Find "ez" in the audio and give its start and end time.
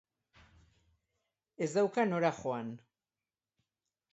1.65-1.69